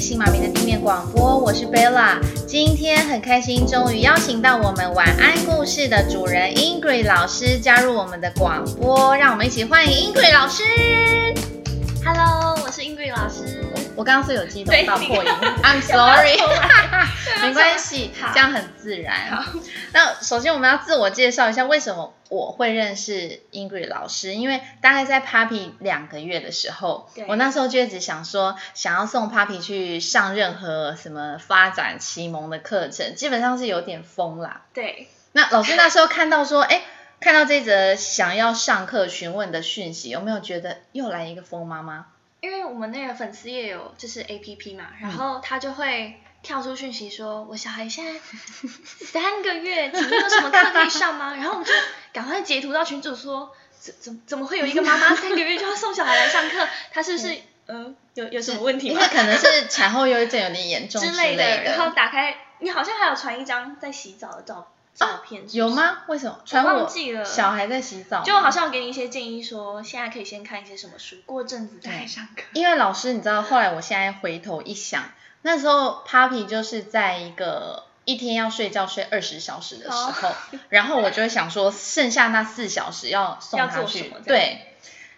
[0.00, 2.16] 新马名的地面广播，我是 Bella。
[2.46, 10.62] 今天很开心，终于邀请到我们晚安故事的主人 Ingrid 老师加入我们的广播，让我们一起欢迎 Ingrid 老师。
[12.02, 13.62] Hello，我是 Ingrid 老师。
[13.94, 15.30] 我刚刚是有激动到破音
[15.62, 16.38] ，I'm sorry，
[17.42, 19.42] 没关系，这样很自然。
[19.92, 24.34] 那首先我们要自我介绍一下，为什么我会认识 Ingrid 老师？
[24.34, 34.62] 因为大概在 Papi 两个月的时候，我那时候就一直想说，想要送 Papi 去上任何什么发展启蒙的课程，基本上是有点疯啦。
[34.74, 35.08] 对。
[35.32, 36.82] 那老师那时候看到说，哎，
[37.20, 42.06] 看到这则想要上课询问的讯息，有没有觉得又来一个疯妈妈？
[42.40, 48.20] 因为我们那个粉丝也有就是 A P P 嘛，然后他就会跳出讯息说，我小孩现在
[48.82, 51.34] 三个月，请问有什么课可以上吗？
[51.38, 51.72] 然后我们就
[52.12, 56.66] 赶快截图到群主说，怎怎怎么会有一个妈妈 三个月就要送小孩来上课？
[56.92, 57.34] 她是不是
[57.66, 58.94] 嗯、呃、有有什么问题吗？
[58.94, 61.62] 因为可能是产后忧郁症有点严重 之类的。
[61.62, 64.72] 然后打开，你好像还有传一张在洗澡的照。
[64.92, 65.98] 照片是是、啊、有吗？
[66.08, 66.42] 为什么？
[66.52, 67.24] 我忘记了。
[67.24, 72.42] 小孩在洗澡，就好像我给你一些建议说，说现在可以先看一些什么书，过阵子再来上课。
[72.52, 75.04] 因为老师，你知道，后来我现在回头一想，
[75.42, 80.34] 那时候 Papi 就是在一个一天要睡觉睡二十小时的时候，哦、
[80.68, 84.74] 然后我就会想说，剩下那四小时要送他去，对。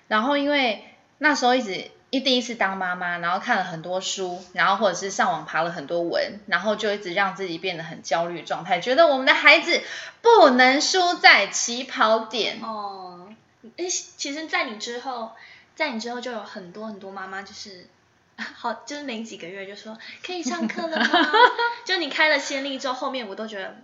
[0.09, 0.85] 然后因为
[1.19, 1.91] 那时候一直。
[2.15, 9.81] 一第一次当妈妈，然后看了很多书，然后或者是上网爬了很多文，然后就一直让自己变得很焦虑状态，觉得我们的孩子
[10.21, 12.61] 不能输在起跑点。
[12.63, 13.29] 哦，
[13.77, 15.33] 诶，其实，在你之后，
[15.75, 17.89] 在你之后就有很多很多妈妈，就是
[18.57, 21.33] 好，就是没几个月就说可以上课了吗？
[21.85, 23.77] 就你开了先例之后，后面我都觉得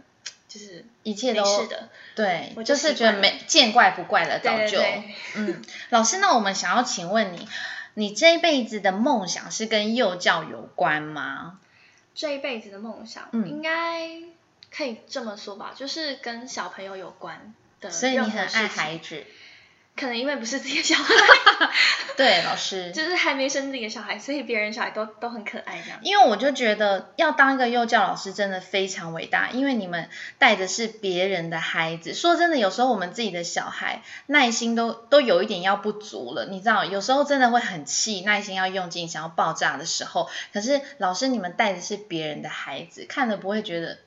[0.49, 4.59] 就是一切都是的，对，我就，就是觉得没见怪不怪了，早就。
[4.59, 7.49] 对对对嗯，老师，那我们想要请问你。
[7.95, 11.59] 你这一辈子的梦想是跟幼教有关吗？
[12.15, 14.09] 这一辈子的梦想，嗯，应该
[14.71, 17.91] 可以这么说吧，就是跟小朋友有关的。
[17.91, 19.25] 所以你很爱孩子。
[19.99, 21.15] 可能因为不是自己的小孩，
[22.17, 25.99] 对，老师 就是还没生自己的小孩，所以别人小孩都都很可爱这样。
[26.03, 30.09] 因为我就觉得要当一个幼教老师真的非常伟大，因为你们
[30.39, 32.15] 带的是别人的孩子。
[32.15, 40.31] 说真的，有时候我们自己的小孩耐心都都有一点要不足了，你知道，有时候真的会很气，耐心要用尽，想要爆炸的时候。
[40.53, 43.99] 可是老师，你们带的是别人的孩子，看了不会觉得。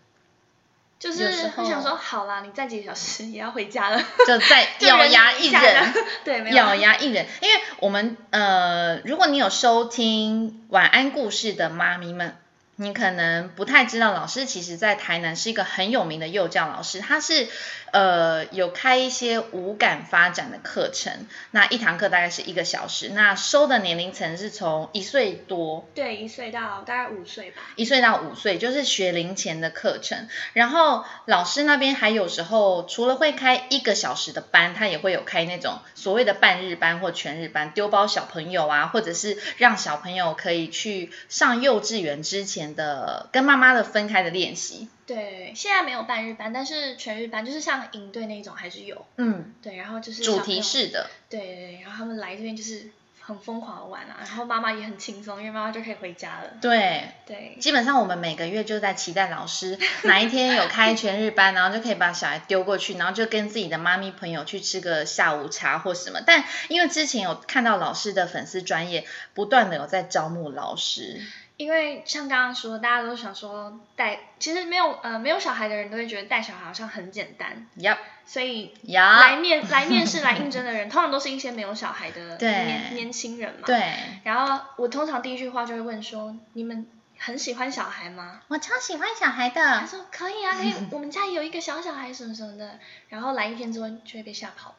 [1.01, 12.37] 就是我想说，好啦，你再几个小时也要回家了，就再咬牙一忍，对，没有咬牙一忍，因为我们呃，如果你有收听晚安故事的妈咪们。
[12.81, 17.47] 你可能不太知道，老师其实在台南是一个很有名的幼教老师，他是
[17.91, 42.70] 呃有开一些五感发展的课程，那一堂课大概是一个小时，那收的年龄层是从一岁多，对，一岁到大概五岁吧，一岁到五岁就是学龄前的课程，然后老师那边还有时候除了会开一个小时的班，他也会有开那种所谓的半日班或全日班，丢包小朋友啊，或者是让小朋友可以去上幼稚园之前。
[42.75, 52.89] 的跟妈妈的分开的练习，对，现在没有半日班，但是全日班就是像营队那种还是有，嗯，对，然后就是主题式的，对对，然后他们来这边就是
[53.19, 57.03] 很疯狂的玩啊，然后妈妈也很轻松，因为妈妈就可以回家了，对。
[57.27, 71.21] 对，基本上我们每个月就在期待老师哪一天有开全日班， 然后就可以把小孩丢过去，然后就跟自己的妈咪朋友去吃个下午茶或什么，但因为之前有看到老师的粉丝专业不断的有在招募老师。
[71.61, 77.67] 因为像刚刚说，大家都想说带，其实没有呃没有小孩的人都会觉得带小孩好像很简单。
[77.77, 77.97] Yep.
[78.25, 83.61] 所以.来面来面试来应征的人，通常都是一些没有小孩的年年轻人嘛。
[83.65, 83.93] 对。
[84.23, 86.87] 然后我通常第一句话就会问说：你们
[87.19, 88.41] 很喜欢小孩吗？
[88.47, 89.61] 我超喜欢小孩的。
[89.61, 90.73] 他说可以啊，可以。
[90.89, 92.79] 我们家有一个小小孩什么什么的。
[93.09, 94.75] 然后来一天之后就会被吓跑了。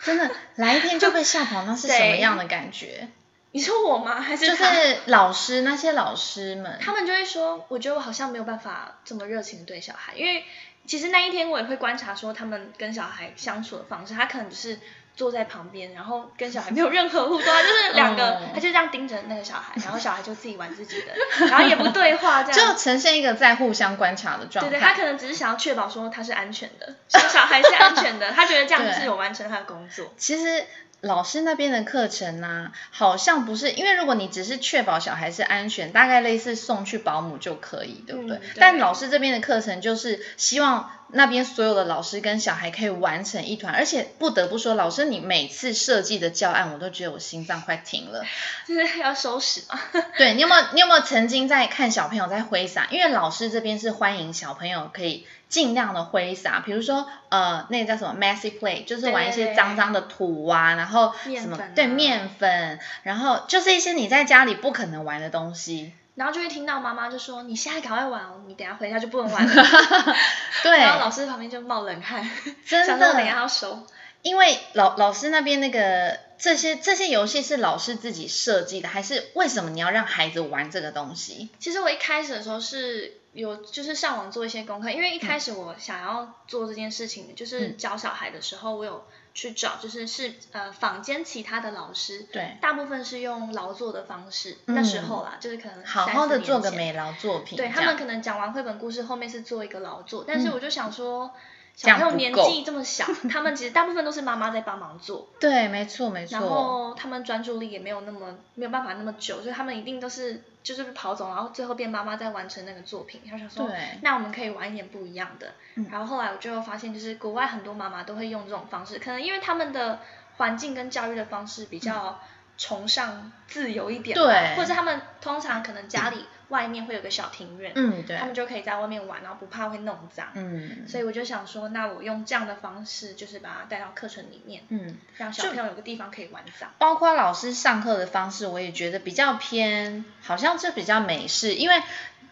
[0.00, 3.08] 真的，来一天就被吓跑，那是什么样的感觉？
[3.54, 4.20] 你说我吗？
[4.20, 4.64] 还是就是
[5.06, 10.44] 老师那些老师们，他们就会说，我觉得我好像没有办法这么热情的对小孩，因为
[10.88, 14.80] 其实那一天我也会观察说他们跟小孩相处的方式，他可能就是
[15.14, 24.68] 坐在旁边，然后跟小孩没有任何互动，就是两个，他就这样盯着那个小孩，然后小孩就自己玩自己的，然后也不对话，这样 就呈现一个在互相观察的状态。
[24.72, 30.12] 对对，他可能只是想要确保说他是安全的，小孩是安全的，他觉得这样就是有完成他的工作。
[30.18, 30.66] 其实。
[31.04, 38.38] 老师那边的课程呢、啊，好像不是，因为如果你只是确保小孩是安全，大概类似送去保姆就可以，对不对？
[38.38, 38.54] 嗯、对。
[38.56, 48.24] 但老师这边的课程就是希望那边所有的老师跟小孩可以玩成一团，而且不得不说，老师你每次设计的教案，我都觉得我心脏快停了。
[48.66, 49.80] 就是要收拾嘛。
[50.18, 52.88] 对，你有没有你有没有曾经在看小朋友在挥洒？
[52.90, 65.92] 因为老师这边是欢迎小朋友可以尽量的挥洒，比如说呃那个叫什么 messy play，就是玩一些脏脏的土啊，然后什么对面粉，然后就是一些你在家里不可能玩的东西。
[66.14, 69.64] 然后就会听到妈妈就说：“你现在赶快玩哦，你等下回家就不能玩了。
[70.62, 72.28] ”对，然后老师旁边就冒冷汗，
[72.64, 73.84] 真的，想说等下要收。
[74.22, 81.50] 因为老老师那边那个这些这些游戏是老师自己设计的，还是为什么你要让孩子玩这个东西？
[81.58, 89.04] 其实我一开始的时候是有就是上网做一些功课，因为一开始我想要做这件事情，嗯、就是教小孩的时候，我有。
[89.34, 101.26] 去找就是是呃坊间其他的老师，对，大部分是用劳作的方式，嗯、那时候啦，就是可能好好的做个美劳作品，对他们可能讲完绘本故事后面是做一个劳作，但是我就想说。
[101.26, 101.30] 嗯
[101.76, 105.28] 小朋友年纪这么小， 他们其实大部分都是妈妈在帮忙做。
[105.40, 106.38] 对，没错没错。
[106.38, 113.22] 然后他们专注力也没有那么没有办法那么久，所以他们一定都是就是跑走，然后最后变妈妈在完成那个作品。
[113.28, 115.54] 他想说，对那我们可以玩一点不一样的。
[115.74, 119.98] 嗯、然后后来我就发现，就是国外很多妈妈都会用这种方式，可能因为他们的
[120.36, 122.20] 环境跟教育的方式比较
[122.58, 126.26] 崇尚自由一点，对，或者他们通常可能家里。
[126.48, 136.70] 外面会有个小庭院，嗯，对，他们就可以在外面玩，然后不怕会弄脏，嗯，所以我就想说，那我用这样的方式，就是把它带到课程里面，嗯，让小朋友有个地方可以玩脏。
[136.78, 141.82] 包括老师上课的方式，我也觉得比较偏，好像是比较美式，因为。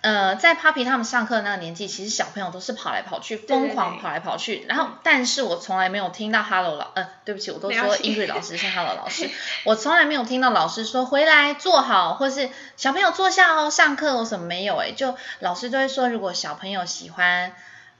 [0.02, 4.66] 呃，在 Poppy 他们上课的那个年纪，其实小朋友都是跑来跑去，疯狂跑来跑去。
[4.68, 9.30] 然后，但是我从来没有听到 Hello 老，呃，对不起，我都说 Ingrid 老师是 Hello 老师，
[9.64, 17.52] 我从来没有听到老师说回来坐好，或是小朋友坐下哦，上课我什么没有诶，就老师都会说，如果小朋友喜欢，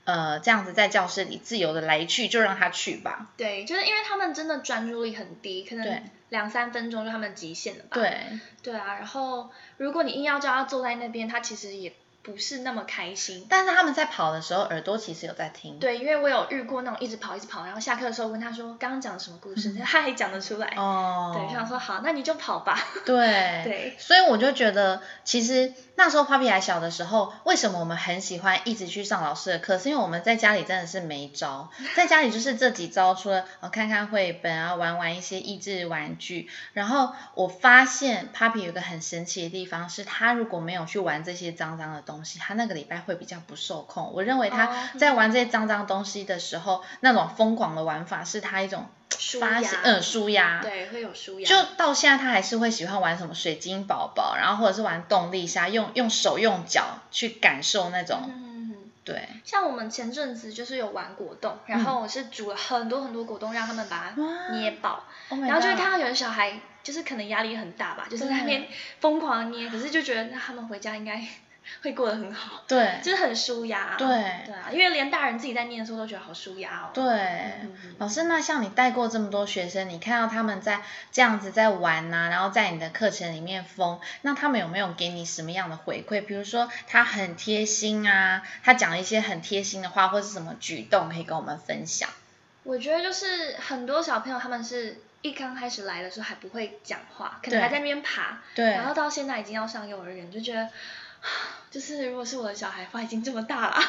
[0.05, 3.27] 呃，这样子在教室里自由的来去，就让他去吧。
[3.37, 7.89] 对，就是因为他们真的专注力很低，可能两三分钟就他们极限了吧。
[7.91, 8.17] 对。
[8.61, 11.93] 对啊，然后如果你硬要叫他坐在那边，他其实也。
[12.25, 15.77] 不是那么开心，但是他们在跑的时候，耳朵其实有在听。
[15.77, 20.73] 对，因为我有遇过那种一直跑一直跑，然后下课的时候问他说刚刚讲什么故事，嗯、 他还讲得出来。
[20.77, 21.33] 哦。
[21.35, 22.79] 对，就想说好，那你就跑吧。
[23.05, 23.27] 对。
[23.67, 23.95] 对。
[23.99, 29.77] 所以我就觉得，其实那时候 Papi 还小的时候，为什么我们很喜欢一直去上老师的课？
[29.77, 36.49] 是因为我们在家里真的是没招， 在家里就是这几招，除了看看绘本啊，玩玩一些益智玩具。
[36.73, 42.39] 然后我发现 Papi 有一个很神奇的地方，是他如果没有去玩这些脏脏的东西。
[42.39, 44.11] 他那个礼拜会比较不受控。
[44.13, 48.87] 我认为他在玩这些脏脏东西的时候，那种疯狂的玩法是他一种
[49.39, 51.47] 发泄，嗯，舒压，对，会有舒压。
[51.47, 59.27] 就到现在，他还是会喜欢玩什么水晶宝宝，然后或者是玩动力沙，用用手用脚去感受那种，嗯、对。
[59.43, 68.67] 像我们前阵子就是有玩果冻，然后我是煮了很多很多果冻，让他们把它捏爆，然后就会看到有的小孩就是可能压力很大吧，就是在那边
[68.99, 71.25] 疯狂捏，可是就觉得那他们回家应该。
[71.81, 74.07] 会过得很好，对，就是很舒压，对，
[74.45, 76.89] 对啊，因为连大人自己在念的时候都觉得好舒压哦。
[76.93, 80.81] 对，嗯、老师，那像你带过这么多学生，你看到他们在
[81.11, 86.25] 这样子在玩呐、啊，然后在你的课程里面疯，那他们有没有给你什么样的回馈？
[86.25, 92.09] 比如说他很贴心啊，他讲了一些很贴心的话，或是什么举动可以跟我们分享？
[92.63, 100.69] 我觉得就是很多小朋友他们是一刚开始来的时候还不会讲话，可能还在那边爬，对，然后到现在已经要上幼儿园，就觉得。
[101.71, 103.79] 就是如果是我的小孩的话，已经这么大了，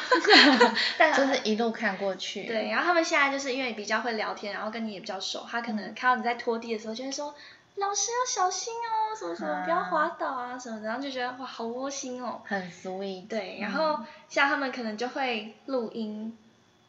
[0.97, 2.43] 但就是一路看过去。
[2.45, 7.35] 对，然后他们现在就是因为比较会聊天，然后跟你也比较熟，他可能看到你在拖地的时候，就会说
[7.75, 12.41] ：“老师要小心哦，什么什么，不要滑倒啊什么的。”然后就觉得哇，好窝心哦。
[12.45, 13.27] 很 sweet。
[13.27, 13.99] 对，然后
[14.29, 16.35] 像他们可能就会录音，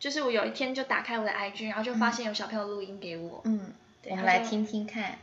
[0.00, 3.42] 就是我有一天就打开我的 IG，然后就发现有小朋友录音给我。
[3.44, 3.74] 嗯。
[4.02, 5.18] 对，我们来听听看。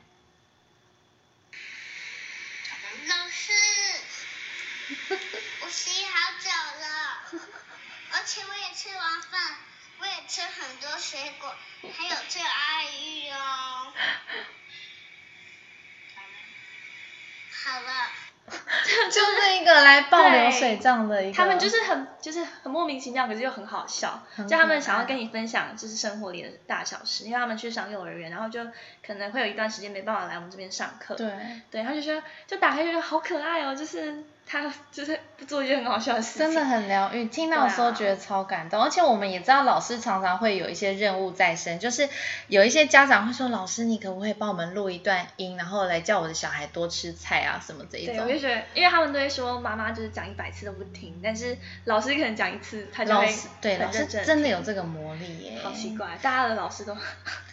[3.08, 3.54] 老师。
[5.62, 6.50] 我洗好久
[6.82, 7.42] 了，
[8.12, 9.58] 而且我也吃完饭，
[10.00, 11.56] 我也吃很多水果，
[11.98, 13.94] 还有吃爱玉哦。
[17.66, 18.10] 好了。
[19.10, 21.34] 就是一个来报流水账的一个。
[21.34, 24.22] 他们就是很就是很莫名其妙，可是又很好笑。
[24.38, 28.66] 就他们想要跟你分享，就是生活里的大小事，因为他们去上幼儿园，然后就
[29.06, 31.16] 可能会有一段时间没办法来我们这边上课。
[31.16, 31.32] 对。
[31.72, 34.26] 对，他就说，就打开就觉得好可爱哦，就是。
[34.46, 37.26] 他就是做一件很好笑的事情，真的很疗愈。
[37.26, 42.08] 听到的时候觉得超感动，啊、而且我们也知道老师常常会有一些任务在身，就是
[42.48, 53.50] 有一些家长会说：“老师，你可不可以帮我们录一段音，然后来叫我的小孩多吃菜啊什么这一种。”对，我就觉得，因为他们都会说妈妈就是讲一百次都不听，但是老师可能讲一次，他就会很认真。
[53.62, 55.60] 对，老师真的有这个魔力耶。
[55.64, 57.04] 好奇怪，大家的老师都很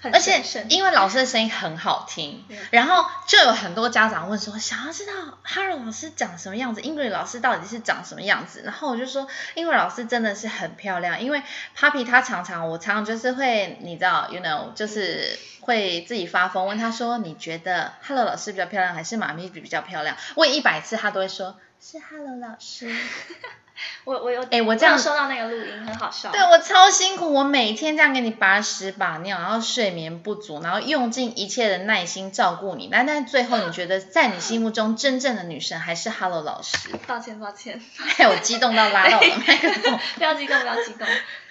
[0.02, 8.62] 而且因为老师的声音很好听，然后就有很多家长问说：“想要知道 Hello 老师长什么样子？”英语老师到底是长什么样子？
[8.64, 11.42] 然后我就说，英语老师真的是很漂亮，因为
[11.76, 20.16] Papi 他常常，我常常就是会，你知道，you know，就是会自己发疯问他说，你觉得 Hello 老师比较漂亮，还是妈咪比比较漂亮？
[20.36, 22.94] 问一百次，他都会说是 Hello 老师。
[24.04, 26.30] 我我有哎，我这样收到那个录音很好笑。
[26.30, 36.76] 对，我超辛苦，我每天这样给你把屎把尿，然后睡眠不足，然后用尽一切的耐心照顾你，但但最后你觉得在你心目中真正的女神还是 Hello 老师？
[37.06, 39.98] 抱歉抱歉，害 我激动到拉到我的麦克风。
[40.16, 41.08] 不要激动不要激动，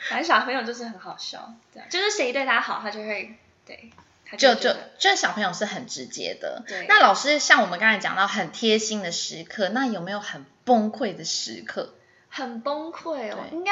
[0.09, 3.89] 反正小朋友就是很好笑，对，就是谁对他好，他就会对，
[4.37, 6.63] 就就就小朋友是很直接的。
[6.67, 11.93] 对，那老师像我们刚才讲到很贴心的时刻，那有没有很崩溃的时刻？
[12.29, 13.71] 很崩溃哦，应该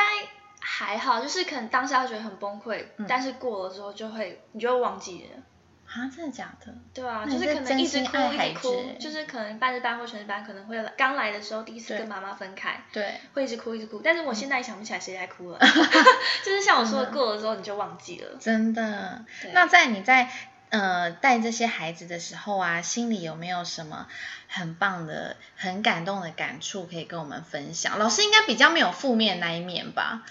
[0.59, 5.43] 还好，就是可能当下觉得很崩溃，嗯、但是过了之后就会，你就会忘记了。
[5.87, 6.73] 啊，真的假的？
[6.93, 14.01] 对啊，就是可能一直哭一直哭，就是可能半日班或全日班可能会刚来的时候第一次跟妈妈分开，对，会一直哭一直哭。
[14.03, 15.67] 但是我现在想不起来谁在哭了，嗯、
[16.45, 18.37] 就是像我说的，过了之后你就忘记了。
[18.39, 19.23] 真的。
[19.53, 20.29] 那在你在
[20.69, 24.07] 呃带这些孩子的时候啊，心里有没有什么？
[24.49, 27.99] 很棒的，很感动的感触可以跟我们分享。
[27.99, 30.23] 老师应该比较没有负面那一面吧？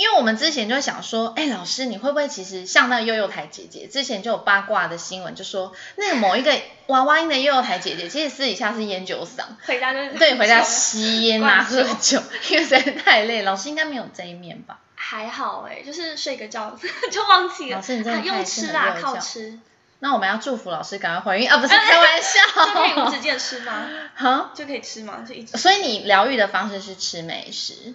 [0.00, 13.42] 因为我们之前就想说，哎，老师你会不会其实像那个幼幼台姐姐，之前就有八卦的新闻，就说那个某一个娃娃音的幼幼台姐姐，其实私底下是烟酒嗓， 回家就是对，回家 吸烟啊，喝酒，因为实在太累。
[13.42, 14.78] 老师应该没有这一面吧？
[14.94, 16.74] 还好哎，就是睡个觉
[17.12, 17.76] 就忘记了。
[17.76, 19.58] 老师你真的太吃啦，靠吃。
[19.98, 21.58] 那我们要祝福老师赶快怀孕啊！
[21.58, 23.86] 不是开玩笑，就可以无止境吃吗？
[24.14, 25.22] 哈，就可以吃吗？
[25.28, 25.58] 就一直。
[25.58, 27.92] 所以你疗愈的方式是吃美食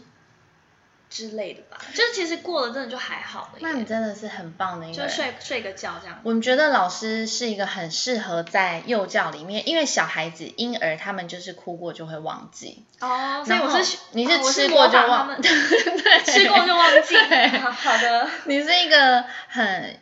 [1.10, 1.78] 之类的吧？
[1.94, 3.60] 就是其实过了真的就还好了。
[3.60, 6.20] 那你真的是很棒的一个人，就睡睡个觉这样。
[6.24, 12.84] 我们觉得老师是一个很适合在幼教里面，因为小孩子婴儿他们就是哭过就会忘记。
[13.00, 17.16] 哦，所以我是你是吃过就忘， 对，吃过就忘记。
[17.72, 20.00] 好的，你是一个很。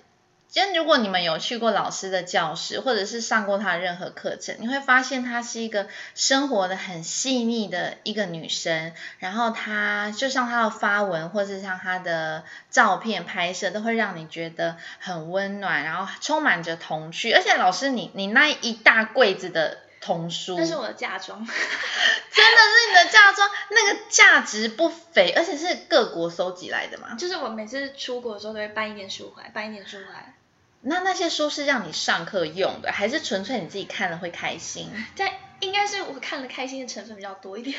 [0.53, 8.93] 就如果你们有去过老师的教室，或者是上过他的任何课程，你会发现她是一个生活的很细腻的一个女生。
[9.17, 17.31] 然后她就像她的发文，或者是像她的照片拍摄，都会让你觉得很温暖，然后充满着童趣。
[17.31, 27.15] 而且老师你，你你那一大柜子的童书，那是我的嫁妆， 真的是你的嫁妆，那个价值不菲，而且是各国收集来的嘛。
[27.15, 30.35] 就是我每次出国的时候都会搬一点书回来，搬一点书回来。
[30.85, 34.91] 那那些书是让你上课用的，还是纯粹你自己看了会开心？
[35.17, 37.77] 但，应该是我看了开心的成分比较多一点。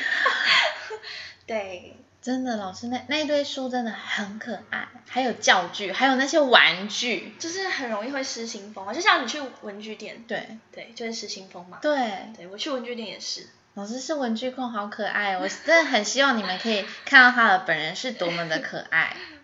[1.45, 8.93] 对，真的，老师那那一堆书真的很可爱，还有教具，还有那些玩具，就是很容易会失心疯啊。
[8.93, 11.77] 就像你去文具店，对对，就是失心疯嘛。
[11.81, 13.47] 对，对我去文具店也是。
[13.75, 19.15] 老师是文具控，好可爱，哦我真的很希望你们可以看到他的本人是多么的可爱。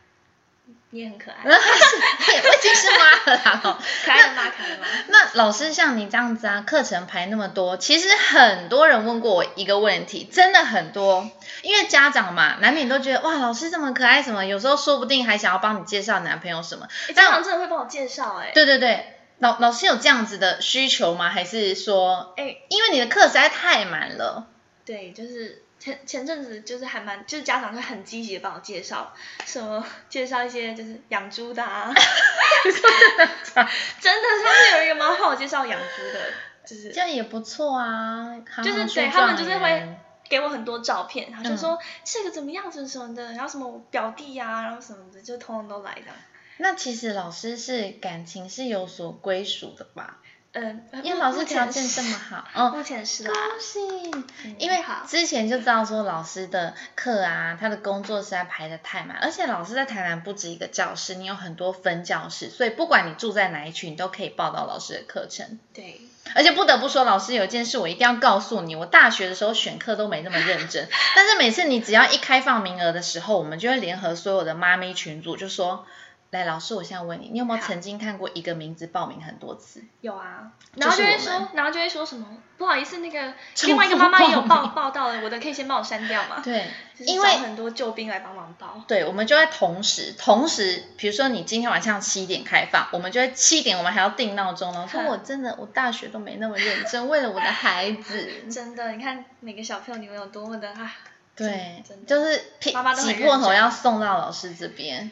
[0.93, 4.87] 你也很可爱， 我已经是妈了啦， 可爱的妈，可爱的妈。
[5.07, 11.29] 那老师像你这样子啊，课程排那么多，其实很多人问过我一个问题，真的很多，
[11.61, 16.87] 因为家长嘛，难免都觉得哇，老师这么可爱，什么有时候说不定还想要帮你介绍男朋友什么。
[17.15, 18.51] 家长真的会帮我介绍哎。
[18.53, 21.29] 对对对，老老师有这样子的需求吗？
[21.29, 24.47] 还是说，哎，因为你的课实在太满了。
[24.85, 25.63] 对，就是。
[25.81, 29.11] 前前阵子就是还蛮，就是家长会很积极的帮我介绍，
[29.45, 31.91] 什么介绍一些就是养猪的啊，
[32.63, 32.73] 真
[33.17, 36.19] 的，上次有一个妈帮我介绍养猪的，
[36.63, 39.97] 就是这样也不错啊，就是对他们就是会
[40.29, 46.11] 给我很多照片，然后就说、嗯、这个怎么样子什么的，然后什么表弟啊，然后什么的，就通通都来的。
[46.57, 50.19] 那其实老师是感情是有所归属的吧？
[50.53, 54.55] 嗯，因为老师条件这么好，哦，目前是啦，恭喜！
[54.57, 65.57] 因为之前就知道说老师的课啊，他的工作实在排的太满，而且老师在台南不止一个教室，你有很多分教室，所以不管你住在哪一区，你都可以报到老师的课程。
[65.73, 66.01] 对，
[66.35, 75.85] 而且不得不说，老师有一件事我一定要告诉你，我大学的时候选课都没那么认真， 但是每次你只要一开放名额的时候，我们就会联合所有的妈咪群组，就说。
[76.31, 79.83] 来，老师，我现在问你，你有没有曾经看过一个名字报名很多次？
[79.99, 82.25] 有啊，然后就会说，然后就会说什么，
[82.57, 83.33] 不好意思，那个
[83.63, 86.41] 另外一个妈妈也有报报到了，我的可以先帮我删掉吗？
[86.41, 86.67] 对，
[86.99, 88.81] 因为很多救兵来帮忙报。
[88.87, 94.87] 对，我们就会同时，同时，比如说你今天晚上七点开放，我们就会七点，我们还要定闹钟呢。
[94.89, 98.29] 说我真的，我大学都没那么认真，为了我的孩子。
[98.49, 100.93] 真的，你看每个小朋友你们有多么的啊？
[101.35, 102.71] 对，就是挤
[103.15, 105.11] 破头要送到老师这边。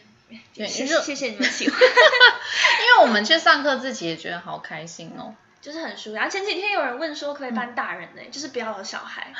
[0.53, 6.15] 对，谢谢谢你们喜欢， 因为我们去上课自己也觉得好开心哦，就是很舒服。
[6.15, 8.21] 然后前几天有人问说可不可以搬大人呢？
[8.23, 9.33] 嗯、就是不要有小孩，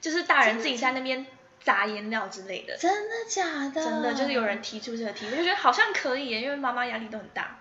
[0.00, 1.26] 就是大人自己在那边
[1.62, 2.76] 砸颜料之类的。
[2.76, 3.84] 真的假的？
[3.84, 7.58] 真的，就是有人提出这个题我，就觉得好像可以耶，因为妈妈压力都很大。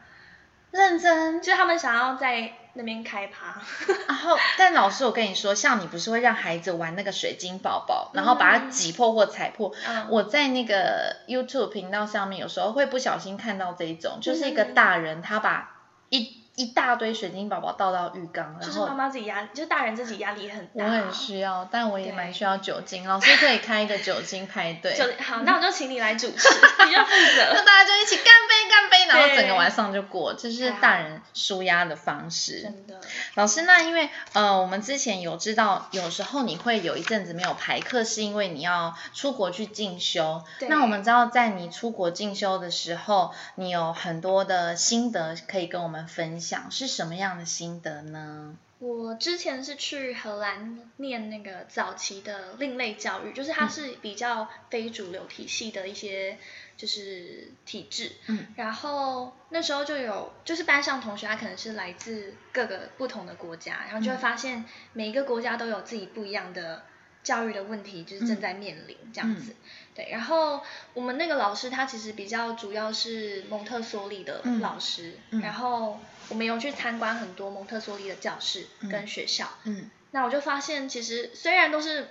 [0.75, 3.61] 认真，就是他们想要在那边开趴。
[4.07, 9.73] 然后，但老师，我跟你说，像你不是会让孩子玩那个水晶宝宝，然后把它挤破或踩破？
[9.87, 15.71] 嗯、我在那个 YouTube 频道上面，有时候会不小心看到这一种，就是一个大人他把
[16.09, 16.41] 一。
[16.57, 20.85] 一大堆水晶宝宝倒到浴缸，然后就是妈妈自己压力，就是大人自己压力也很大。
[20.85, 23.05] 我很需要，但我也蛮需要酒精。
[23.05, 24.97] 老师可以开一个酒精派对。
[25.21, 26.47] 好，那我就请你来主持，
[26.87, 27.51] 你就负责。
[27.53, 32.61] 那大家就一起干杯，干杯，然后整个晚上就过，这是大人舒压的方式。
[32.61, 33.01] 真的。
[33.35, 40.43] 老师，那因为呃，我们之前有知道，有时候你会有一阵子没有排课，是因为你要出国去进修。
[40.59, 40.69] 对。
[40.69, 48.55] 那我们知道，在你出国进修的时候，你有很多的心得可以跟我们分享，是什么样的心得呢？
[48.79, 56.37] 我之前是去荷兰念那个早期的另类教育，就是它是比较非主流体系的一些
[56.77, 58.11] 就是体制。
[58.27, 66.83] 嗯，然后那时候就有就是班上同学，他可能是来自各个不同的国家，然后就会发现每一个国家都有自己不一样的
[67.23, 69.51] 教育的问题，就是正在面临这样子。
[69.51, 69.53] 嗯。
[69.53, 70.61] 嗯对，然后
[70.93, 75.39] 我们那个老师他其实比较主要是蒙特梭利的老师，嗯。
[75.39, 82.09] 嗯、然后我们有去参观很多蒙特梭利的教室跟学校，嗯，嗯那我就发现其实虽然都是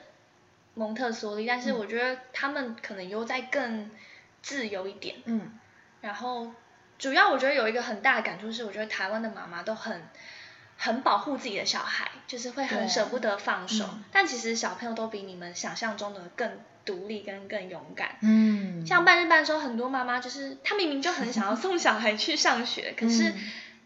[0.72, 3.90] 蒙特梭利，但是我觉得他们可能又在更
[4.44, 5.58] 自由一点，嗯，
[6.02, 6.52] 然后
[6.98, 10.02] 主要我觉得有一个很大的感触是，我觉得台湾的妈妈都很
[10.76, 16.60] 很保护自己的小孩，就是会很舍不得放手，嗯、但其实小朋友都比你们想象中的更。
[16.84, 23.32] 独立跟更勇敢，嗯，像半日班的时候，很多妈妈就是她明明就很想要送小孩去上学，可是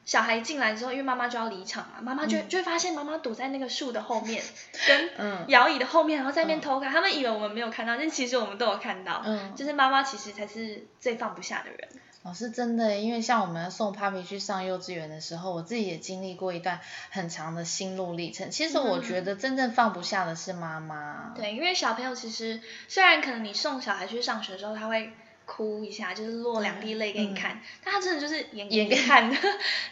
[0.09, 4.43] 小孩进来之后，因为妈妈就要离场嘛，妈妈就就会发现妈妈躲在那个树的后面，
[4.89, 11.89] 跟摇椅的后面，然后在那边偷看，他们以为我们没有看到，但其实我们都有看到，嗯，就是妈妈其实才是最放不下的人。
[12.23, 18.51] 哦，是真的，因为像我们送 Papi 去上幼稚园的时候，我自己也经历过一段很长的心路历程。
[18.51, 21.35] 其实我觉得真正放不下的是妈妈。
[21.37, 25.13] 对，因为小朋友其实虽然可能你送小孩去上学的时候，他会
[25.49, 29.35] 哭一下，就是落两滴泪给你看，嗯、但他真的就是演给你看的，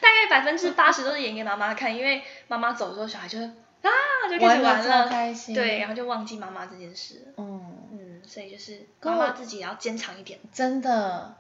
[0.01, 3.91] 大概百分之八十都是演给妈妈看，因为妈妈走之后，小孩就会啊
[4.29, 7.33] 就开始玩了，开心，对，然后就忘记妈妈这件事。
[7.39, 10.39] 嗯嗯，所以就是妈妈自己也要坚强一点。
[10.53, 11.35] 真的。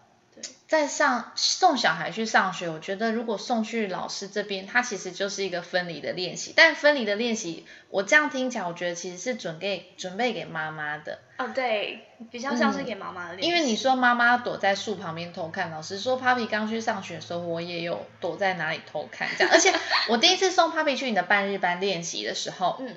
[0.68, 6.52] 在上送小孩去上学，我觉得如果送去老师这边，他其实就是一个分离的练习。
[6.56, 11.20] 但分离的练习，我这样听起来，我觉得其实是准备准备给妈妈的。
[11.38, 13.46] 哦，对，比较像是给妈妈的练习。
[13.46, 19.52] 嗯，因为你说妈妈躲在树旁边偷看，老师说 Papi 刚去上学的时候，我也有躲在哪里偷看这样。
[19.54, 19.72] 而且
[20.08, 22.96] 我第一次送 Papi 去你的半日班练习的时候，嗯，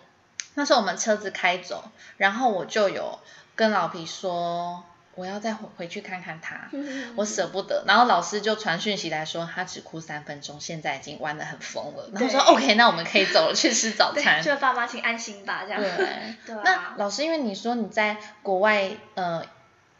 [0.55, 3.19] 那时候我们车子开走，然后我就有
[3.55, 4.83] 跟老皮说。
[5.19, 6.69] 我要再回回去看看他，
[7.17, 7.83] 我舍不得。
[7.85, 12.09] 然后老师就传讯息来说，他只哭三分钟，现在已经玩的很疯了。
[12.13, 14.41] 然后说 OK，那我们可以走了，去吃早餐。
[14.41, 15.81] 就爸妈请安心吧，这样。
[15.81, 16.61] 对，对啊。
[16.63, 19.43] 那老师，因为你说你在国外呃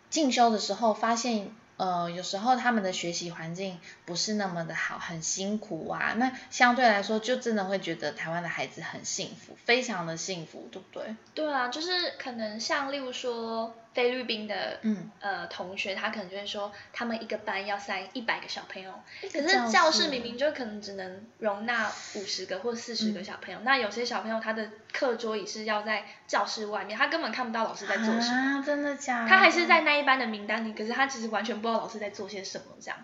[0.10, 6.14] 进修的时候，发现呃有时候他们的学习环境不是那么的好，很辛苦啊。
[6.16, 11.16] 那相对来说，就真的会觉得台湾的孩子很幸福，非常的幸福，对不对？
[11.34, 13.76] 对啊，就是可能像例如说。
[13.94, 15.10] 菲律宾的嗯。
[15.22, 18.94] 呃同学，他可能就会说，他们一个班要塞一百个小朋友，
[19.32, 20.10] 可是教室。
[20.10, 29.30] 明明就可能只能容纳五十个或四十个小朋友，嗯、那有些小朋友他的课桌椅是要在教室外面，他根本看不到老师在做什么，啊、真的假的？
[29.30, 32.98] 他还是在那一班的名单里，可是他其实完全不知道老师在做些什么这样，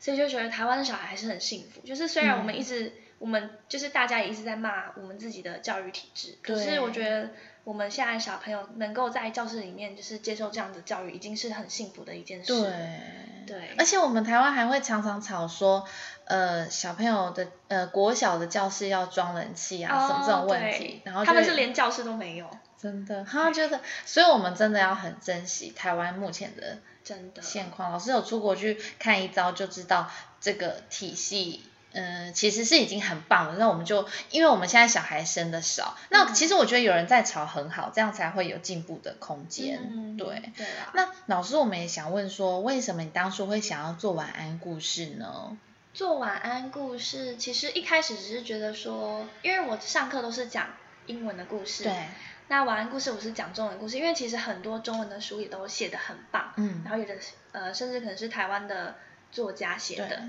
[0.00, 7.30] 所以就觉得台湾的小孩还是很幸福，就是虽然我们一直、嗯、我们就是大家也一直在骂我们自己的教育体制，可是我觉得。
[7.64, 12.52] 我们现在小朋友能够在教室里面就是接受这样的教育，已经是很幸福的一件事。
[12.52, 13.70] 对，对。
[13.78, 15.86] 而且我们台湾还会常常吵说，
[16.24, 22.50] 呃，小朋友的呃国小的教室要装冷气啊，哦、什么这种问题，然后他们是连教室都没有。
[22.76, 27.92] 真的，他觉得，所以我们真的要很珍惜台湾目前的真的现况。
[27.92, 31.62] 老师有出国去看一遭，就知道这个体系。
[31.92, 33.56] 嗯，其实是已经很棒了。
[33.58, 39.78] 那我们就，因为我们现在小孩生的少，嗯、那其实我觉得有人在吵很好，这样才会有进步的空间。
[39.92, 40.90] 嗯、对，对啊。
[40.94, 45.56] 那老师，我们也想问说，为什么你当初会想要做晚安故事呢？
[45.94, 50.68] 做晚安故事，其实一开始只是觉得说，因为我上课都是讲
[51.06, 51.92] 英文的故事，对。
[52.48, 56.80] 那晚安故事我是讲中文故事，因为其实很多中文的书也都写的很棒，嗯。
[56.84, 57.14] 然后有的
[57.52, 58.96] 呃，甚至可能是台湾的
[59.30, 60.22] 作家写的。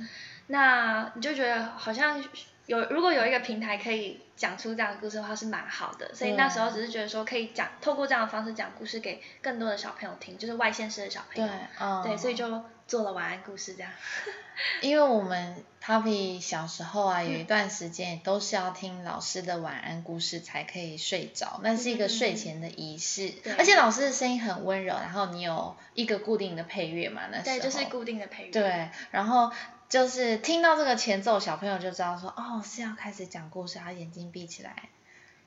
[0.48, 2.24] 那你就觉得好像
[2.66, 6.14] 有，如果有一个平台可以讲出这样的故事的话，是蛮好的。
[6.14, 11.50] 所以那时候只是觉得说，可以讲透过这样的方式讲故事给更多的小朋友听，就是外县市的小朋友。
[11.50, 13.92] 对，嗯，对，所以就做了晚安故事这样。
[14.82, 23.30] 因为我们 Poppy 小时候啊，有一段时间都是要听老师的晚安故事才可以睡着，那是一个睡前的仪式。
[23.44, 23.54] 对。
[23.54, 27.24] 而且老师的声音很温柔，然后你有一个固定的配乐嘛？
[27.32, 27.58] 那时候。
[27.58, 28.52] 对，就是固定的配乐。
[28.52, 29.52] 对，然后。
[29.94, 34.90] 就是听到这个前奏，小朋友就知道说，哦，是要开始讲故事，他眼睛闭起来。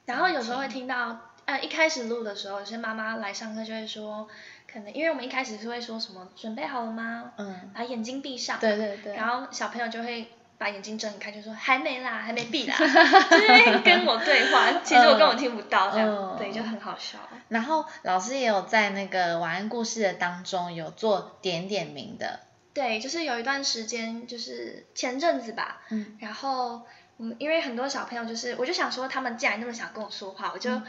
[0.04, 4.28] 然后有时候会听到，呃，一开始录的时候，有些妈妈来上课就会说，
[4.72, 7.32] 可能因为我们一开始是会说什么，准备好了吗？
[7.38, 7.72] 嗯。
[7.74, 8.60] 把眼睛闭上。
[8.60, 9.16] 对对对。
[9.16, 10.28] 然后小朋友就会
[10.58, 17.18] 把眼睛睁开，就说还没啦，还没闭啦， 就是跟我对话，其实我根本听不到，这样，嗯、对，就很好笑。
[17.48, 22.45] 然后老师也有在那个晚安故事的当中有做点点名的。
[22.76, 26.82] 对，就是有一段时间，就是前阵子吧，嗯，然后
[27.16, 30.82] 嗯，因为很多小朋友就是，我就想说，他们既然那么想跟我说话，我就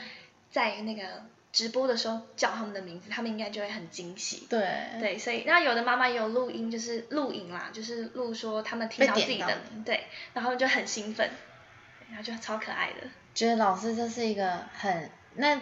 [0.52, 1.24] 在那个
[1.54, 4.46] 直播的时候叫他们的名字，他们应该就会很惊喜。
[4.50, 4.68] 对，
[5.00, 11.30] 对，所以那有的妈妈也有录音，就是录影啦，就是录说他们听到自己的，对，然后就很兴奋，
[12.10, 13.08] 然后就超可爱的。
[13.34, 15.62] 觉得老师这是一个很那。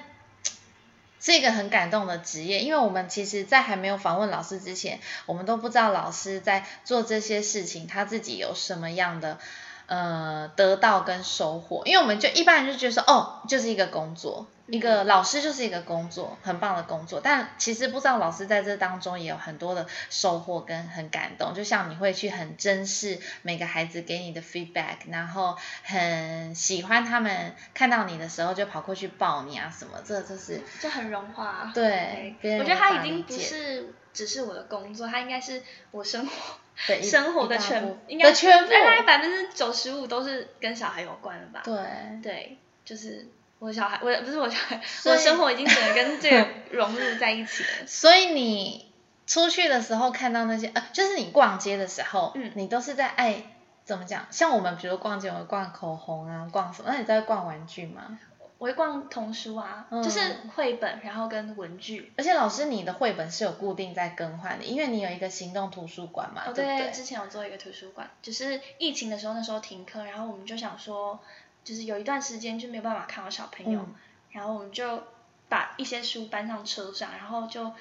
[1.26, 9.40] 是一个很感动的职业，因为我们其实，在还没有访问老师之前，我们都不知道老师在做这些事情，他自己有什么样的。
[9.88, 17.22] 呃，得到跟收获，因为我们就一般人就觉得说，哦，就是一个工作，一个老师就是一个工作，很棒的工作。
[17.24, 21.54] 但其实不知道老师在这当中也有很多的收获跟很感动。
[21.54, 31.72] 就像你会去很珍视每个孩子给你的 feedback，然后很喜欢他们看到你的时候就跑过去抱你啊什么，这就是就很融化。
[31.76, 36.32] 对，我觉得他已经不是只是我的工作，他应该是我生活。
[36.88, 41.62] 对，生活的全应该大概百分之九十五都是跟小孩有关的吧？
[41.64, 41.76] 对，
[42.22, 43.28] 对，就是
[43.60, 47.70] 我小孩，我不是我小孩，我生活已经整个跟这个融入在一起了。
[47.88, 48.92] 所以你
[49.26, 53.44] 出去的时候看到那些，呃，就是你逛街的时候，嗯，你都是在爱
[53.86, 54.28] 怎么讲？
[54.30, 56.90] 像我们比如逛街，我们逛口红啊，逛什么？
[56.92, 58.20] 那你在逛玩具吗？
[58.66, 62.12] 我会逛童书啊，嗯、就是绘本，然后跟文具。
[62.18, 66.92] 而且老师，你的绘本是有固定在更换的，因为你有一个行动图书馆嘛，哦、对，对对？
[66.92, 71.20] 之前有做一个图书馆，就是疫情的时候，那时候停课，然后我们就想说，
[71.64, 73.96] 就是有一段时间就没有办法看到小朋友，嗯、
[74.32, 75.04] 然后我们就
[75.48, 77.72] 把一些书搬上车上，然后就。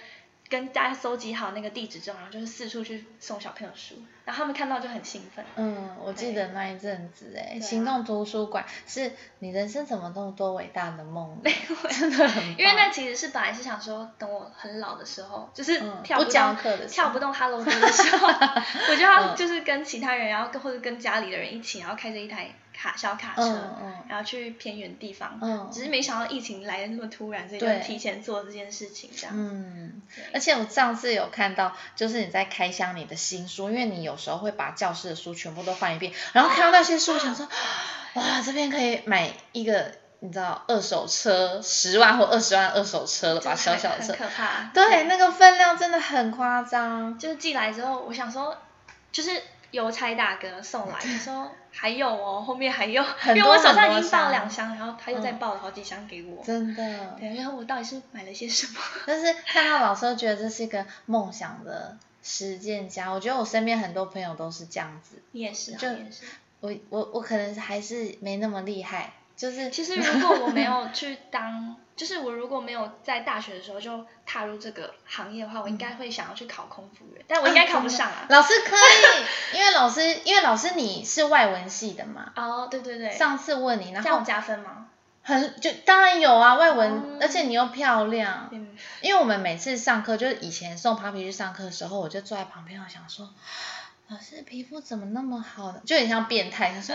[0.49, 5.45] 跟大家搜集好那个地址之后，然后就是四处去送小朋友书，然后他们看到就很兴奋。
[5.57, 11.41] 嗯，我记得那一阵子，哎，行动图书馆是你人生怎么那么多伟大的梦？
[11.91, 12.43] 真的很。
[12.59, 16.57] 因为那其实是本来是想说，等我很老的时候，就是跳不动
[16.89, 18.29] 跳不动哈喽歌的时候，
[18.91, 22.51] 我就要就是跟其他人，然后跟或者跟家里的人一起，然后开着一台。
[22.77, 29.35] 卡小卡车，嗯嗯、然后去偏远地方，嗯、只是没想到疫情来的那么突然，所以就提前做这件事情这样。
[29.35, 30.03] 嗯，
[30.35, 37.49] 而且我上次有看到，就是你在开箱你的新书，因为你有时候会把教室的书全部都翻一遍，然后看到那些书，想说，
[38.15, 44.71] 哇，这边可以买一个，你知道，二手车十万或二十万二手车了吧，小小的车，很可怕。
[44.75, 47.17] 对，对那个分量真的很夸张。
[47.19, 48.59] 就是寄来之后，我想说，
[49.13, 49.41] 就是。
[49.75, 53.03] 邮差大哥送来，他说 还有哦，后面还有，
[53.35, 56.43] 因为我手上已经抱两箱，然后他又再抱了好几箱给我。
[56.45, 57.17] 真的。
[57.19, 58.81] 对，然后我到底是买了些什么？
[59.07, 65.17] 但是 看到老师都觉得这是一个梦想的实践家，我觉得我身边很多朋友都是这样子。
[65.33, 65.89] 你也是啊，就。
[66.61, 69.71] 我我我可能还是没那么厉害，就是。
[69.71, 71.77] 其实如果我没有去当。
[71.97, 78.27] 就是我如果没有在大学的时候就踏入这个行业的话，我应该会想要去考空服员，但我应该考不上啊。
[78.29, 82.33] 老师可以，因为老师，因为老师你是外文系的嘛。
[82.37, 83.13] 哦，对对对。
[83.13, 84.89] 上次问你，然后这样加分吗？
[85.23, 88.51] 很就当然有啊，外文，而且你又漂亮。
[89.01, 93.31] 因为我们每次上课，就是以前送 Papi 去上课的时候，我就坐在旁边，我想说，
[94.09, 95.81] 老师皮肤怎么那么好呢？
[95.87, 96.71] 就很像变态。
[96.75, 96.95] 他说，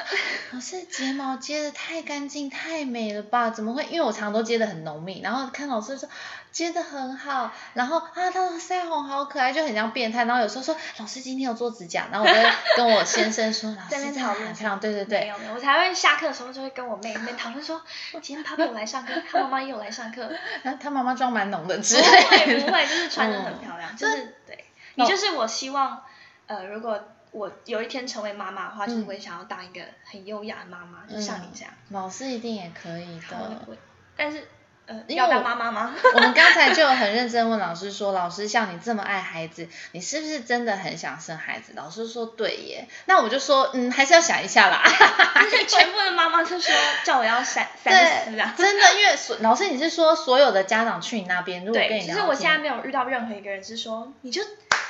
[0.51, 3.49] 老师睫毛接的太干净太美了吧？
[3.49, 3.83] 怎么会？
[3.85, 6.07] 因为我常常都接的很浓密，然后看老师说
[6.51, 10.25] 接的很好，然后啊，他说腮红好可爱，就很像变态。
[10.25, 12.39] 然后有时候说老师今天有做指甲，然后我就
[12.77, 15.21] 跟我先生说老师真的很漂亮，对对对。
[15.21, 17.81] 没有没有，我才会下课的时候就会跟我妹妹讨论说，
[18.21, 26.03] 今天 Papa 有来上课，他妈妈也有来上课，然后他妈妈妆蛮浓的，不会不会，就是穿的很漂亮，嗯、就是对，你就是我希望。
[26.49, 31.71] 呃，如果我有一天成为妈妈的话，嗯、就是我也想要当一个很优雅的妈妈，嗯、就像你这样。
[31.89, 33.67] 老师一定也可以的。
[34.17, 34.47] 但是，
[34.87, 35.93] 呃，要当妈妈吗？
[36.15, 41.73] 我们刚才就很认真问老师说，老师像你这么爱孩子，你是不是真的很想生孩子？
[41.75, 42.87] 老师说对耶。
[43.05, 44.81] 那我就说，嗯，还是要想一下啦。
[45.69, 46.73] 全部的妈妈就说
[47.05, 48.55] 叫我要三三思啊。
[48.57, 54.41] 真的，因为所老师你是说所有的家长去你那边，如果跟你聊天，其实我现在没有遇到任何一个人是说你就。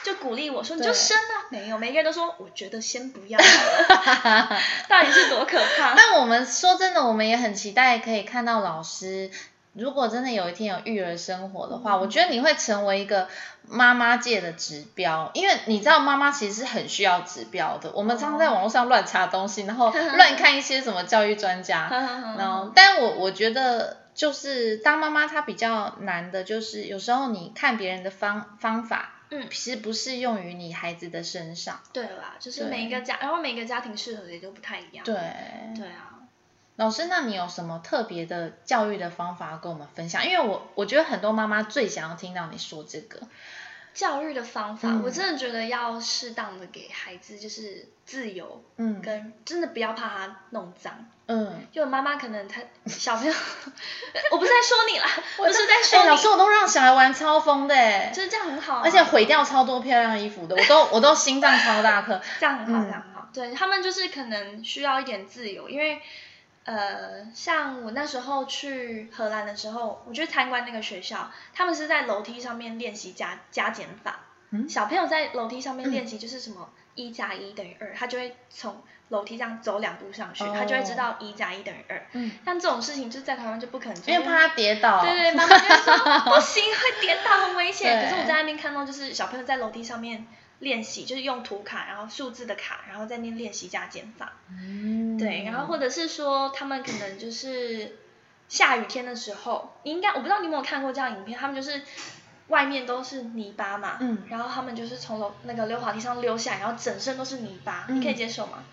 [0.04, 3.38] 就鼓励我说你就生啊，没有，每个人都说我觉得先不要
[4.88, 5.94] 到底是多可怕？
[5.96, 9.30] 但我们说真的，我们也很期待可以看到老师，
[9.74, 13.28] 如果真的有一天有育儿生活的话，嗯、我觉得你会成为一个
[13.68, 17.92] 妈妈界的指标，因为你知道妈妈其实是很需要指标的。
[17.94, 21.88] 我们常常在网络上乱查东西，然后 乱看一些什么教育专家，
[22.38, 29.16] 然 后，但我我觉得就是当妈妈她比较难的，就是有时候你看别人的方方法。
[29.30, 31.80] 嗯，其实不适用于你孩子的身上。
[31.94, 35.06] 对啦，就是每一个家，然后每一个家庭适合的也都不太一样。
[35.06, 35.15] 对，
[35.76, 36.15] 对啊。
[36.78, 40.26] 老师，那你有什么特别的教育的方法要跟我们分享？
[40.26, 43.20] 因为我我觉得很多妈妈最想要听到你说这个。
[43.93, 53.34] 教育的方法，嗯、我真的觉得要适当的给孩子就是自由，嗯，跟真的不要怕他弄脏，嗯，就妈妈可能他 小朋友，
[54.32, 66.02] 我不是在说你啦，我不是在说老师我都让小孩玩超疯的，哎，就是这样很好，啊，而且毁掉超多漂亮衣服的，我都我都心脏超大颗，这样很好，这样很好，嗯、对他们就是可能需要一点自由，因为。
[66.69, 74.19] 呃，像我那时候去荷兰的时候，我去参观那个学校，他们是在楼梯上面练习加加减法。
[74.51, 82.05] 嗯，小朋友在楼梯上面练习就是什么一加一等于二，他就会从楼梯上走两步上去，哦、他就会知道一加一等于二。
[82.12, 85.01] 嗯，像这种事情就在台湾就不可能，因为怕他跌倒。
[85.01, 85.97] 对对，妈妈就说
[86.32, 88.03] 不行，会跌倒，很危险。
[88.03, 90.27] 可是我在那边看到，就是小朋友在楼梯上面。
[90.60, 94.34] 练习就是用图卡，然后数字的卡，然后在那练习加减法。
[94.50, 95.17] 嗯。
[95.17, 97.98] 对，然后或者是说他们可能就是
[98.48, 101.82] 下雨天的时候，你应该我不知道你有没有看过这样影片，他们就是
[102.48, 108.63] 外面都是泥巴嘛，嗯，然后他们就是从楼那个溜滑梯上溜下来，然后整身都是泥巴，嗯、你可以接受吗？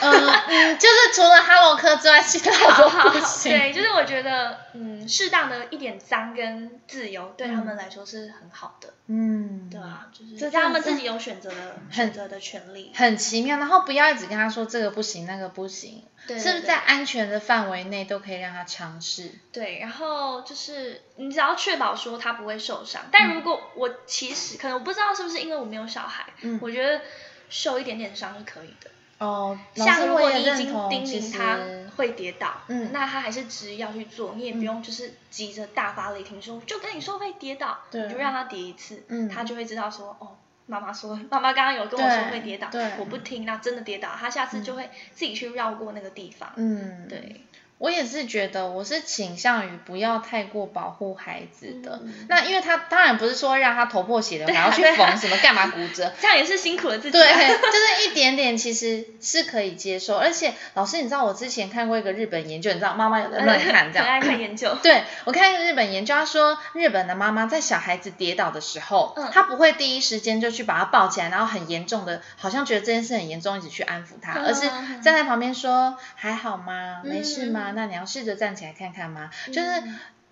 [0.00, 3.52] 嗯，嗯，就是除了哈罗科之外，其他都不行。
[3.52, 8.94] 对，就是我觉得，嗯，适当的一点脏跟自由对他们来说是很好的。
[9.08, 12.90] 嗯，对啊，就是让他们自己有选择的选择的权利。
[12.94, 19.30] 很奇妙，然后不要一直跟他说这个不行，那个不行，对，是不是在安全的范围内都可以让他尝试？
[19.52, 23.02] 对，然后就是你只要确保说他不会受伤。
[23.12, 27.02] 但如果我其实可能我不知道是不是因为我没有小孩，嗯，我觉得
[27.50, 28.90] 受一点点伤是可以的。
[29.22, 31.58] 哦，像如果你已经叮咛他
[31.96, 47.44] 会跌倒，嗯，那他还是执意要去做，你也不用就是急着大发雷霆说，就跟你说会跌倒，对，你就让他跌一次，嗯，他就会知道说，哦，妈妈说，妈妈刚刚有跟我说会跌倒，对，我不听，那真的跌倒，他下次就会自己去绕过那个地方，嗯，对。
[47.82, 51.98] 我也是觉得，我是倾向于不要太过保护孩子的。
[52.04, 57.20] 嗯、那因为他当然不是说让他头破血流，还要去缝什么干嘛骨折， 这样也是辛苦了自己，啊。
[57.20, 60.16] 对，就是 一点点其实是可以接受。
[60.16, 64.06] 而且老师，你知道我之前看过一个日本研究，你知道妈妈有在乱看这样。
[64.06, 64.72] 爱看研究。
[64.80, 74.68] 对，我看一个日本研究，他说日本的妈妈在小孩子跌倒的时候，嗯、他不会第一时间就去把他抱起来，然后很严重的，好像觉得这件事很严重，一直去安抚他，嗯、而是
[75.00, 77.02] 站在旁边说还好吗？
[77.02, 77.71] 没事吗？
[77.72, 78.52] 嗯、那你要试着站。
[78.52, 79.30] 起来看看吗？
[79.46, 79.82] 就是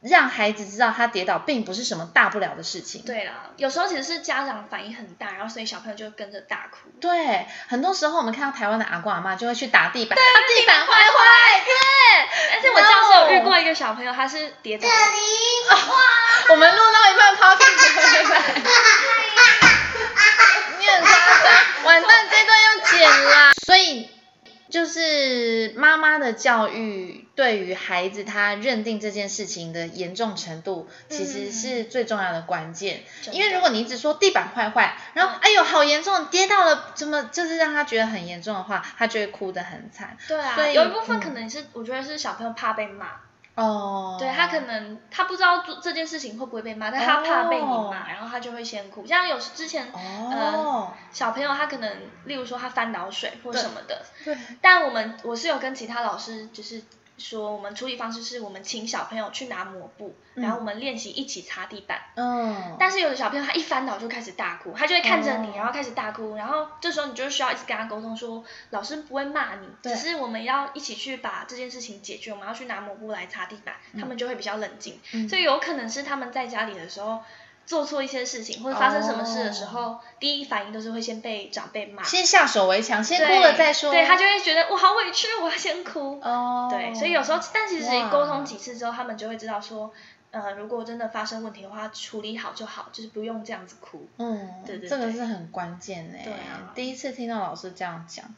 [0.03, 3.03] 让孩子知道他跌倒并不是什么大不了的事情。
[3.03, 6.91] 对啦，有时候其实是家长反应很大，然后所以小朋友就跟着大哭。
[7.01, 11.65] 对，很多时候我们看到台湾的阿公阿妈就会去打地板，打地板坏坏。
[11.65, 11.75] 对，
[12.55, 14.87] 而且我教授有遇过一个小朋友，他是跌倒。
[16.51, 18.45] 我们录到一半抛地板，
[20.79, 21.11] 你很夸
[21.43, 23.53] 张，完蛋，这段要剪啦。
[23.65, 24.11] 所以。
[24.71, 33.03] 就是妈妈的教育对于孩子他认定这件事情的严重程度，其实是最重要的关键。
[33.27, 40.17] 嗯、因为如果你一直说地板坏坏，然后哎呦好严重，跌到了，怎么就是让他觉得很严重的话，他就会哭得很惨。
[40.29, 43.09] 对啊，有一部分可能是、嗯、我觉得是小朋友怕被骂。
[43.61, 44.17] 哦。
[44.19, 49.07] 对他可能他不知道做这件事情会不会被骂，但他怕被你骂，哦、然后他就会先哭。
[49.07, 54.37] 像有之前，哦、呃，小朋友他可能，例如说他翻倒水或什么的，对。
[54.61, 56.83] 但我们我是有跟其他老师就是。
[57.21, 62.01] 说我们处理方式是我们请小朋友去拿抹布，嗯、然后我们练习一起擦地板。
[62.17, 62.77] 嗯。
[62.79, 74.99] 但是有的小朋友他一翻倒就开始大哭，他就会看着你，然后开始大哭，然后这时候你就需要一直跟他沟通说，老师不会骂你，只是我们要一起去把这件事情解决，我们要去拿抹布来擦地板，他们就会比较冷静。
[75.13, 77.21] 嗯、所以有可能是他们在家里的时候。
[77.71, 79.97] 做错一些事情或者发生什么事的时候，oh.
[80.19, 83.93] 第一反应都是会先被长辈骂，先下手为强，先哭了再说。
[83.93, 86.19] 对，他就会觉得我好委屈，我要先哭。
[86.21, 86.69] 哦。
[86.69, 86.73] Oh.
[86.73, 89.93] 对，所以有时候，但其实沟通几次之后，他们就会知道说，
[90.33, 94.09] 呃，如果真的发生问题的话，处理好就好，就是不用这样子哭。
[94.17, 96.19] 嗯，对对对，这个是很关键的。
[96.25, 98.35] 对啊，第一次听到老师这样讲。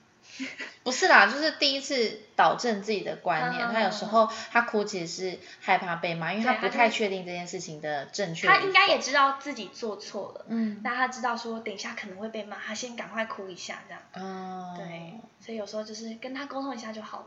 [0.82, 3.68] 不是啦，就是第一次导正自己的观念。
[3.68, 8.46] 他有时候他哭其实是害怕被骂，因为他不太确定这件事情的正确。
[8.46, 14.02] 他应该也知道自己做错了，嗯，那他知道说等一下可能会被骂，他先赶快哭一下这样。
[14.14, 17.26] 嗯，对，所以有时候就是跟他沟通一下就好了。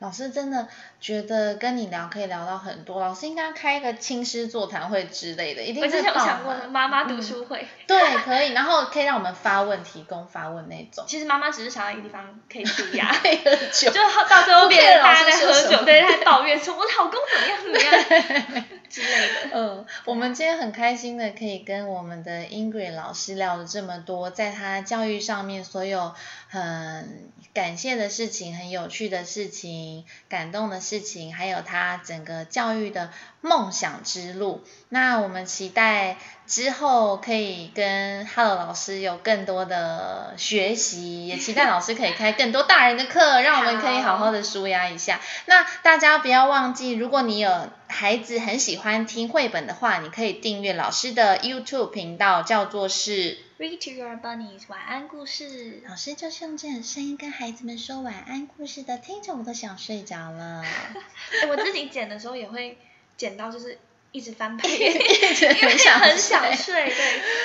[0.00, 0.66] 老师真的
[0.98, 5.88] 觉得跟你聊可以聊到很多，老师应该开一个亲师座谈会之类的，一定是。
[5.88, 7.60] 我之前有想过妈妈读书会。
[7.60, 11.04] 嗯、对，可以，然后可以让我们发问、提供发问那种。
[11.06, 19.50] 其实妈妈只是想要一个地方可以舒压，可以喝 酒，就到最后变成大家在喝酒，对，在抱怨说我老公怎么样怎么样 之类的。
[19.54, 26.12] 嗯，我们今天很开心的可以跟我们的 Ingrid 老师聊了这么多，在他教育上面所有
[26.48, 34.62] 很感谢的事情、很有趣的事情、感动的事情，还有他整个教育的梦想之路。
[34.92, 36.16] 那我们期待
[36.48, 45.20] 之后可以跟 Hello 老师有更多的学习，也期待老师可以开更多大人的课，让我们可以好好的舒压一下。
[45.46, 53.38] 那大家不要忘记，如果你有孩子很喜欢听绘本的话，你可以订阅老师的 YouTube 频道，叫做是。
[53.60, 55.84] Read to your bunnies，晚安故事。
[55.88, 60.64] 老师就是用这种声音跟孩子们说晚安故事的，听着我都想睡着了。
[61.48, 62.76] 我自己剪的时候也会
[63.16, 63.78] 剪到，就是。
[64.12, 66.94] 一直翻 白眼，因为很想睡，对，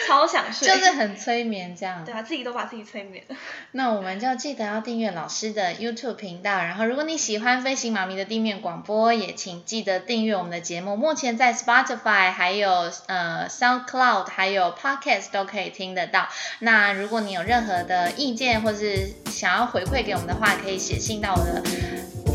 [0.07, 2.03] 超想睡， 就是很催眠这样。
[2.03, 3.35] 对啊，自己都把自己催眠了。
[3.71, 10.95] 那我们就记得要订阅老师的 YouTube 频道，然后如果你喜欢飞行妈咪的地面广播，也请记得订阅我们的节目。
[10.95, 16.27] 目前在 Spotify、还有呃 SoundCloud、还有 Podcast 都可以听得到。
[16.59, 21.61] 那如果你有任何的意见或是想要回馈给我们的话，可以写信到我的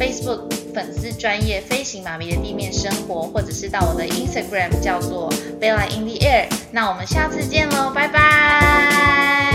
[0.00, 6.46] Facebook 粉丝专业飞行妈咪的地面生活，或者是到我的 Instagram 叫做 Bella in the Air。
[6.72, 9.49] 那我们下次见喽，拜拜。